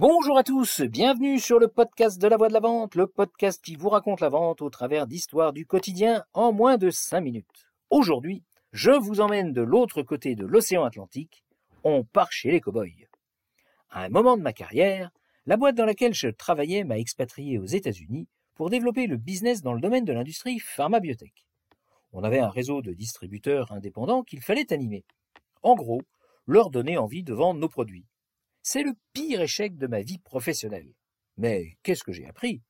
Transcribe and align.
Bonjour 0.00 0.38
à 0.38 0.42
tous, 0.42 0.80
bienvenue 0.80 1.38
sur 1.38 1.58
le 1.58 1.68
podcast 1.68 2.18
de 2.18 2.26
la 2.26 2.38
voix 2.38 2.48
de 2.48 2.54
la 2.54 2.60
vente, 2.60 2.94
le 2.94 3.06
podcast 3.06 3.62
qui 3.62 3.76
vous 3.76 3.90
raconte 3.90 4.22
la 4.22 4.30
vente 4.30 4.62
au 4.62 4.70
travers 4.70 5.06
d'histoires 5.06 5.52
du 5.52 5.66
quotidien 5.66 6.24
en 6.32 6.54
moins 6.54 6.78
de 6.78 6.88
5 6.88 7.20
minutes. 7.20 7.66
Aujourd'hui, 7.90 8.42
je 8.72 8.92
vous 8.92 9.20
emmène 9.20 9.52
de 9.52 9.60
l'autre 9.60 10.00
côté 10.00 10.36
de 10.36 10.46
l'océan 10.46 10.84
Atlantique, 10.84 11.44
on 11.84 12.02
part 12.02 12.32
chez 12.32 12.50
les 12.50 12.62
cow-boys. 12.62 13.10
À 13.90 14.04
un 14.04 14.08
moment 14.08 14.38
de 14.38 14.42
ma 14.42 14.54
carrière, 14.54 15.10
la 15.44 15.58
boîte 15.58 15.76
dans 15.76 15.84
laquelle 15.84 16.14
je 16.14 16.28
travaillais 16.28 16.82
m'a 16.82 16.98
expatrié 16.98 17.58
aux 17.58 17.66
États-Unis 17.66 18.26
pour 18.54 18.70
développer 18.70 19.06
le 19.06 19.18
business 19.18 19.60
dans 19.60 19.74
le 19.74 19.82
domaine 19.82 20.06
de 20.06 20.14
l'industrie 20.14 20.60
pharmabiotech. 20.60 21.46
On 22.14 22.24
avait 22.24 22.40
un 22.40 22.48
réseau 22.48 22.80
de 22.80 22.94
distributeurs 22.94 23.70
indépendants 23.70 24.22
qu'il 24.22 24.40
fallait 24.40 24.72
animer. 24.72 25.04
En 25.62 25.74
gros, 25.74 26.00
leur 26.46 26.70
donner 26.70 26.96
envie 26.96 27.22
de 27.22 27.34
vendre 27.34 27.60
nos 27.60 27.68
produits. 27.68 28.06
C'est 28.62 28.82
le 28.82 28.94
pire 29.12 29.40
échec 29.40 29.76
de 29.78 29.86
ma 29.86 30.02
vie 30.02 30.18
professionnelle. 30.18 30.92
Mais 31.36 31.78
qu'est-ce 31.82 32.04
que 32.04 32.12
j'ai 32.12 32.26
appris? 32.26 32.62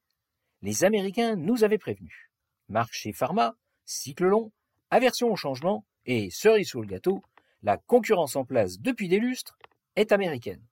Les 0.63 0.85
Américains 0.85 1.37
nous 1.37 1.65
avaient 1.65 1.79
prévenus. 1.79 2.31
Marché 2.69 3.13
pharma, 3.13 3.57
cycle 3.85 4.27
long, 4.27 4.53
aversion 4.91 5.33
au 5.33 5.37
changement 5.37 5.85
et 6.07 6.31
cerise 6.31 6.69
sur 6.69 6.81
le 6.81 6.87
gâteau, 6.87 7.23
la 7.63 7.77
concurrence 7.77 8.37
en 8.37 8.45
place 8.45 8.79
depuis 8.79 9.09
des 9.09 9.19
lustres 9.19 9.59
est 9.97 10.13
américaine. 10.13 10.65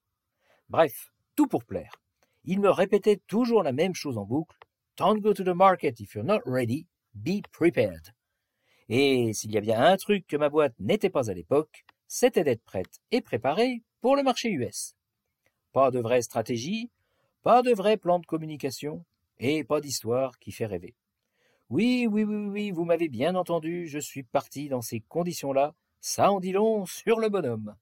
Bref, 0.69 1.13
tout 1.35 1.49
pour 1.49 1.65
plaire. 1.65 1.95
Ils 2.45 2.61
me 2.61 2.71
répétaient 2.71 3.21
toujours 3.27 3.63
la 3.63 3.73
même 3.73 3.95
chose 3.95 4.19
en 4.19 4.25
boucle. 4.25 4.57
Don't 4.97 5.21
go 5.21 5.35
to 5.35 5.43
the 5.43 5.49
market 5.49 6.01
if 6.01 6.15
you're 6.15 6.25
not 6.25 6.41
ready, 6.47 6.87
be 7.15 7.43
prepared. 7.53 8.15
Et 8.89 9.33
s'il 9.35 9.53
y 9.53 9.59
a 9.59 9.61
bien 9.61 9.83
un 9.83 9.97
truc 9.97 10.27
que 10.27 10.37
ma 10.37 10.49
boîte 10.49 10.75
n'était 10.79 11.11
pas 11.11 11.31
à 11.31 11.35
l'époque, 11.35 11.85
c'était 12.07 12.45
d'être 12.45 12.63
prête 12.63 13.01
et 13.11 13.21
préparée 13.21 13.83
pour 14.01 14.17
le 14.17 14.23
marché 14.23 14.51
US. 14.51 14.95
Pas 15.79 15.93
de 15.93 16.01
vraie 16.01 16.23
stratégie, 16.23 16.91
pas 17.45 17.63
de 17.63 17.73
vrai 17.73 17.97
plan 17.97 18.19
de 18.19 18.27
communication, 18.27 19.05
et 19.39 19.63
pas 19.63 19.81
d'histoire 19.81 20.41
qui 20.41 20.51
fait 20.51 20.67
rêver. 20.67 20.97
Oui, 21.71 22.09
oui, 22.11 22.25
oui, 22.25 22.35
oui, 22.35 22.71
vous 22.73 22.85
m'avez 22.85 23.09
bien 23.09 23.37
entendu, 23.37 23.87
je 23.87 24.01
suis 24.01 24.25
parti 24.25 24.69
dans 24.69 24.83
ces 24.83 24.99
conditions-là, 24.99 25.77
ça 26.01 26.33
en 26.33 26.41
dit 26.41 26.51
long 26.51 26.85
sur 26.85 27.21
le 27.21 27.29
bonhomme. 27.29 27.77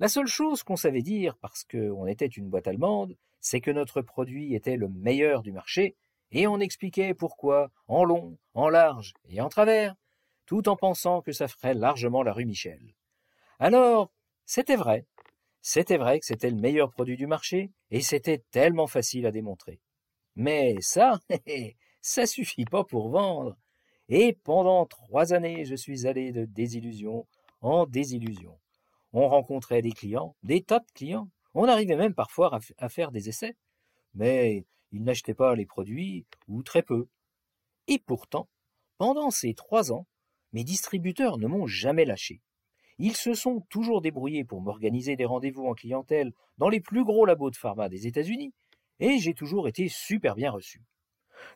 La 0.00 0.08
seule 0.08 0.26
chose 0.26 0.62
qu'on 0.62 0.76
savait 0.76 1.00
dire, 1.00 1.34
parce 1.38 1.64
qu'on 1.64 2.06
était 2.06 2.26
une 2.26 2.50
boîte 2.50 2.68
allemande, 2.68 3.16
c'est 3.40 3.62
que 3.62 3.70
notre 3.70 4.02
produit 4.02 4.54
était 4.54 4.76
le 4.76 4.90
meilleur 4.90 5.40
du 5.40 5.50
marché, 5.50 5.96
et 6.30 6.46
on 6.46 6.60
expliquait 6.60 7.14
pourquoi, 7.14 7.70
en 7.88 8.04
long, 8.04 8.36
en 8.52 8.68
large 8.68 9.14
et 9.30 9.40
en 9.40 9.48
travers, 9.48 9.96
tout 10.44 10.68
en 10.68 10.76
pensant 10.76 11.22
que 11.22 11.32
ça 11.32 11.48
ferait 11.48 11.72
largement 11.72 12.22
la 12.22 12.34
rue 12.34 12.44
Michel. 12.44 12.94
Alors, 13.58 14.12
c'était 14.44 14.76
vrai, 14.76 15.06
c'était 15.66 15.96
vrai 15.96 16.20
que 16.20 16.26
c'était 16.26 16.50
le 16.50 16.60
meilleur 16.60 16.90
produit 16.90 17.16
du 17.16 17.26
marché, 17.26 17.72
et 17.90 18.02
c'était 18.02 18.44
tellement 18.50 18.86
facile 18.86 19.24
à 19.24 19.30
démontrer. 19.30 19.80
Mais 20.36 20.76
ça, 20.80 21.18
ça 22.02 22.26
suffit 22.26 22.66
pas 22.66 22.84
pour 22.84 23.08
vendre. 23.08 23.56
Et 24.10 24.34
pendant 24.44 24.84
trois 24.84 25.32
années, 25.32 25.64
je 25.64 25.74
suis 25.74 26.06
allé 26.06 26.32
de 26.32 26.44
désillusion 26.44 27.26
en 27.62 27.86
désillusion. 27.86 28.60
On 29.14 29.26
rencontrait 29.26 29.80
des 29.80 29.92
clients, 29.92 30.36
des 30.42 30.62
tas 30.62 30.80
de 30.80 30.90
clients. 30.92 31.30
On 31.54 31.64
arrivait 31.64 31.96
même 31.96 32.14
parfois 32.14 32.60
à, 32.76 32.88
faire 32.90 33.10
des 33.10 33.30
essais. 33.30 33.56
Mais 34.12 34.66
ils 34.92 35.02
n'achetaient 35.02 35.32
pas 35.32 35.54
les 35.54 35.64
produits, 35.64 36.26
ou 36.46 36.62
très 36.62 36.82
peu. 36.82 37.08
Et 37.88 37.98
pourtant, 37.98 38.50
pendant 38.98 39.30
ces 39.30 39.54
trois 39.54 39.92
ans, 39.92 40.06
mes 40.52 40.62
distributeurs 40.62 41.38
ne 41.38 41.46
m'ont 41.46 41.66
jamais 41.66 42.04
lâché. 42.04 42.42
Ils 42.98 43.16
se 43.16 43.34
sont 43.34 43.60
toujours 43.68 44.00
débrouillés 44.00 44.44
pour 44.44 44.60
m'organiser 44.60 45.16
des 45.16 45.24
rendez-vous 45.24 45.66
en 45.66 45.74
clientèle 45.74 46.32
dans 46.58 46.68
les 46.68 46.80
plus 46.80 47.04
gros 47.04 47.26
labos 47.26 47.50
de 47.50 47.56
pharma 47.56 47.88
des 47.88 48.06
États-Unis, 48.06 48.52
et 49.00 49.18
j'ai 49.18 49.34
toujours 49.34 49.66
été 49.66 49.88
super 49.88 50.34
bien 50.34 50.50
reçu. 50.50 50.80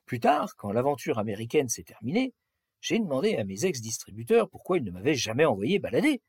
Plus 0.04 0.20
tard, 0.20 0.56
quand 0.56 0.72
l'aventure 0.72 1.18
américaine 1.18 1.68
s'est 1.68 1.84
terminée, 1.84 2.34
j'ai 2.80 2.98
demandé 2.98 3.36
à 3.36 3.44
mes 3.44 3.64
ex-distributeurs 3.64 4.48
pourquoi 4.48 4.78
ils 4.78 4.84
ne 4.84 4.90
m'avaient 4.90 5.14
jamais 5.14 5.44
envoyé 5.44 5.78
balader. 5.78 6.20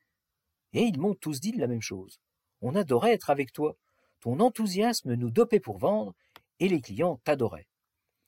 Et 0.73 0.83
ils 0.83 0.99
m'ont 0.99 1.15
tous 1.15 1.39
dit 1.39 1.51
la 1.53 1.67
même 1.67 1.81
chose. 1.81 2.19
On 2.61 2.75
adorait 2.75 3.13
être 3.13 3.29
avec 3.29 3.51
toi. 3.51 3.75
Ton 4.19 4.39
enthousiasme 4.39 5.13
nous 5.15 5.31
dopait 5.31 5.59
pour 5.59 5.77
vendre, 5.77 6.13
et 6.59 6.67
les 6.67 6.81
clients 6.81 7.19
t'adoraient. 7.23 7.67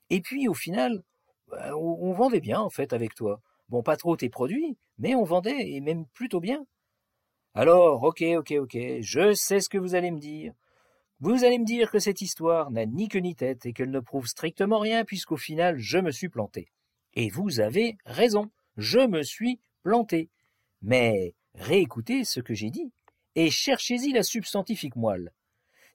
Et 0.09 0.21
puis, 0.21 0.47
au 0.47 0.53
final, 0.53 1.03
bah, 1.47 1.75
on 1.75 2.13
vendait 2.13 2.39
bien, 2.39 2.59
en 2.59 2.69
fait, 2.69 2.93
avec 2.93 3.13
toi. 3.13 3.41
Bon, 3.71 3.83
pas 3.83 3.95
trop 3.95 4.17
tes 4.17 4.27
produits, 4.27 4.77
mais 4.97 5.15
on 5.15 5.23
vendait, 5.23 5.71
et 5.71 5.79
même 5.79 6.05
plutôt 6.07 6.41
bien. 6.41 6.65
Alors, 7.53 8.03
ok, 8.03 8.21
ok, 8.37 8.51
ok, 8.59 8.77
je 8.99 9.33
sais 9.33 9.61
ce 9.61 9.69
que 9.69 9.77
vous 9.77 9.95
allez 9.95 10.11
me 10.11 10.19
dire. 10.19 10.53
Vous 11.21 11.45
allez 11.45 11.57
me 11.57 11.63
dire 11.63 11.89
que 11.89 11.99
cette 11.99 12.19
histoire 12.19 12.69
n'a 12.69 12.85
ni 12.85 13.07
queue 13.07 13.19
ni 13.19 13.33
tête 13.33 13.65
et 13.65 13.71
qu'elle 13.71 13.89
ne 13.89 14.01
prouve 14.01 14.27
strictement 14.27 14.79
rien 14.79 15.05
puisqu'au 15.05 15.37
final 15.37 15.77
je 15.77 15.99
me 15.99 16.11
suis 16.11 16.27
planté. 16.27 16.67
Et 17.13 17.29
vous 17.29 17.61
avez 17.61 17.95
raison, 18.05 18.51
je 18.75 18.99
me 18.99 19.23
suis 19.23 19.61
planté. 19.83 20.29
Mais 20.81 21.33
réécoutez 21.55 22.25
ce 22.25 22.41
que 22.41 22.53
j'ai 22.53 22.71
dit 22.71 22.91
et 23.35 23.49
cherchez-y 23.49 24.11
la 24.11 24.23
substantifique 24.23 24.97
moelle. 24.97 25.31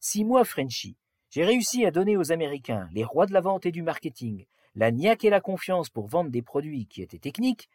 Si 0.00 0.24
moi, 0.24 0.44
Frenchy, 0.44 0.96
j'ai 1.28 1.44
réussi 1.44 1.84
à 1.84 1.90
donner 1.90 2.16
aux 2.16 2.32
Américains, 2.32 2.88
les 2.94 3.04
rois 3.04 3.26
de 3.26 3.34
la 3.34 3.42
vente 3.42 3.66
et 3.66 3.72
du 3.72 3.82
marketing, 3.82 4.46
la 4.76 4.92
niaque 4.92 5.24
et 5.24 5.30
la 5.30 5.40
confiance 5.40 5.88
pour 5.88 6.06
vendre 6.06 6.30
des 6.30 6.42
produits 6.42 6.86
qui 6.86 7.02
étaient 7.02 7.18
techniques, 7.18 7.68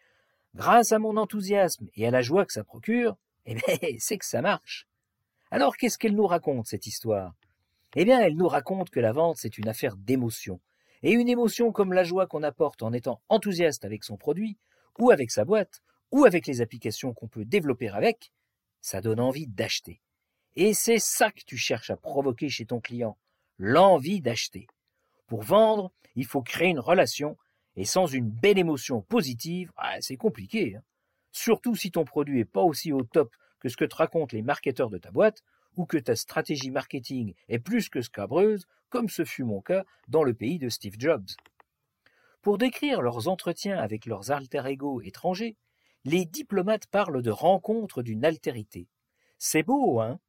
grâce 0.55 0.91
à 0.91 0.99
mon 0.99 1.17
enthousiasme 1.17 1.89
et 1.95 2.07
à 2.07 2.11
la 2.11 2.21
joie 2.21 2.45
que 2.45 2.53
ça 2.53 2.63
procure, 2.63 3.17
eh 3.45 3.55
bien, 3.55 3.75
c'est 3.99 4.17
que 4.17 4.25
ça 4.25 4.41
marche. 4.41 4.87
Alors 5.49 5.75
qu'est-ce 5.75 5.97
qu'elle 5.97 6.15
nous 6.15 6.27
raconte, 6.27 6.67
cette 6.67 6.87
histoire? 6.87 7.33
Eh 7.95 8.05
bien, 8.05 8.21
elle 8.21 8.35
nous 8.35 8.47
raconte 8.47 8.89
que 8.89 8.99
la 8.99 9.11
vente, 9.11 9.37
c'est 9.37 9.57
une 9.57 9.67
affaire 9.67 9.97
d'émotion. 9.97 10.61
Et 11.03 11.11
une 11.11 11.27
émotion 11.27 11.71
comme 11.71 11.91
la 11.91 12.03
joie 12.03 12.27
qu'on 12.27 12.43
apporte 12.43 12.83
en 12.83 12.93
étant 12.93 13.19
enthousiaste 13.27 13.83
avec 13.83 14.03
son 14.03 14.15
produit, 14.15 14.57
ou 14.99 15.09
avec 15.09 15.31
sa 15.31 15.43
boîte, 15.43 15.81
ou 16.11 16.25
avec 16.25 16.45
les 16.45 16.61
applications 16.61 17.13
qu'on 17.13 17.27
peut 17.27 17.43
développer 17.43 17.89
avec, 17.89 18.31
ça 18.81 19.01
donne 19.01 19.19
envie 19.19 19.47
d'acheter. 19.47 20.01
Et 20.55 20.73
c'est 20.73 20.99
ça 20.99 21.31
que 21.31 21.43
tu 21.45 21.57
cherches 21.57 21.89
à 21.89 21.97
provoquer 21.97 22.49
chez 22.49 22.65
ton 22.65 22.79
client, 22.79 23.17
l'envie 23.57 24.21
d'acheter. 24.21 24.67
Pour 25.31 25.43
vendre, 25.43 25.93
il 26.15 26.25
faut 26.25 26.41
créer 26.41 26.67
une 26.67 26.79
relation, 26.81 27.37
et 27.77 27.85
sans 27.85 28.05
une 28.05 28.29
belle 28.29 28.57
émotion 28.57 29.01
positive, 29.01 29.71
ah, 29.77 29.95
c'est 30.01 30.17
compliqué. 30.17 30.75
Hein. 30.75 30.83
Surtout 31.31 31.73
si 31.73 31.89
ton 31.89 32.03
produit 32.03 32.41
est 32.41 32.43
pas 32.43 32.63
aussi 32.63 32.91
au 32.91 33.03
top 33.03 33.33
que 33.61 33.69
ce 33.69 33.77
que 33.77 33.85
te 33.85 33.95
racontent 33.95 34.35
les 34.35 34.41
marketeurs 34.41 34.89
de 34.89 34.97
ta 34.97 35.09
boîte, 35.09 35.41
ou 35.77 35.85
que 35.85 35.97
ta 35.97 36.17
stratégie 36.17 36.69
marketing 36.69 37.33
est 37.47 37.59
plus 37.59 37.87
que 37.87 38.01
scabreuse, 38.01 38.67
comme 38.89 39.07
ce 39.07 39.23
fut 39.23 39.45
mon 39.45 39.61
cas 39.61 39.85
dans 40.09 40.23
le 40.25 40.33
pays 40.33 40.59
de 40.59 40.67
Steve 40.67 40.95
Jobs. 40.99 41.29
Pour 42.41 42.57
décrire 42.57 43.01
leurs 43.01 43.29
entretiens 43.29 43.77
avec 43.77 44.07
leurs 44.07 44.31
alter 44.31 44.63
ego 44.65 44.99
étrangers, 44.99 45.55
les 46.03 46.25
diplomates 46.25 46.87
parlent 46.87 47.21
de 47.21 47.31
rencontre 47.31 48.03
d'une 48.03 48.25
altérité. 48.25 48.89
C'est 49.37 49.63
beau, 49.63 50.01
hein? 50.01 50.19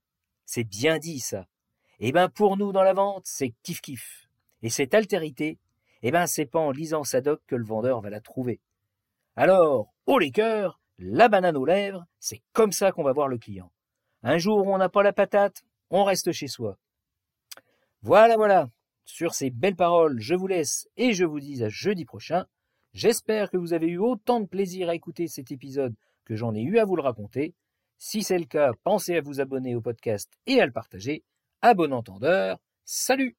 C'est 0.45 0.63
bien 0.63 1.01
dit, 1.01 1.19
ça. 1.19 1.49
Eh 1.99 2.13
ben, 2.13 2.29
pour 2.29 2.57
nous, 2.57 2.71
dans 2.71 2.85
la 2.85 2.95
vente, 2.95 3.27
c'est 3.27 3.53
kiff-kiff. 3.65 4.29
Et 4.63 4.71
cette 4.71 4.95
altérité, 4.95 5.59
eh 6.03 6.11
ben, 6.11 6.27
c'est 6.27 6.47
pas 6.47 6.61
en 6.61 6.71
lisant 6.71 7.05
sa 7.05 7.21
doc 7.21 7.41
que 7.47 7.57
le 7.57 7.65
vendeur 7.65 8.01
va 8.01 8.11
la 8.11 8.21
trouver. 8.21 8.61
Alors, 9.37 9.93
haut 10.07 10.19
les 10.19 10.31
cœurs, 10.31 10.81
la 10.99 11.29
banane 11.29 11.57
aux 11.57 11.65
lèvres, 11.65 12.07
c'est 12.21 12.43
comme 12.53 12.73
ça 12.73 12.93
qu'on 12.93 13.03
va 13.03 13.13
voir 13.13 13.29
le 13.29 13.39
client. 13.39 13.73
Un 14.23 14.39
jour 14.39 14.67
où 14.67 14.73
on 14.73 14.79
n'a 14.79 14.89
pas 14.89 15.03
la 15.03 15.13
patate, 15.13 15.65
on 15.91 16.05
reste 16.05 16.33
chez 16.33 16.49
soi. 16.49 16.79
Voilà, 18.03 18.37
voilà. 18.37 18.71
Sur 19.05 19.35
ces 19.35 19.51
belles 19.51 19.77
paroles, 19.77 20.21
je 20.21 20.35
vous 20.35 20.47
laisse 20.47 20.89
et 20.97 21.13
je 21.13 21.25
vous 21.25 21.41
dis 21.41 21.63
à 21.65 21.69
jeudi 21.69 22.05
prochain. 22.05 22.47
J'espère 22.93 23.51
que 23.51 23.57
vous 23.57 23.73
avez 23.73 23.89
eu 23.89 23.99
autant 23.99 24.41
de 24.41 24.47
plaisir 24.47 24.89
à 24.89 24.95
écouter 24.95 25.27
cet 25.27 25.51
épisode 25.51 25.95
que 26.25 26.37
j'en 26.37 26.55
ai 26.55 26.63
eu 26.63 26.79
à 26.79 26.85
vous 26.85 26.97
le 26.97 27.03
raconter. 27.03 27.55
Si 27.99 28.23
c'est 28.23 28.39
le 28.39 28.45
cas, 28.45 28.73
pensez 28.85 29.17
à 29.17 29.21
vous 29.21 29.41
abonner 29.41 29.75
au 29.75 29.81
podcast 29.81 30.31
et 30.47 30.61
à 30.61 30.67
le 30.67 30.73
partager. 30.73 31.25
À 31.63 31.75
bon 31.75 31.93
entendeur. 31.93 32.59
Salut 32.85 33.37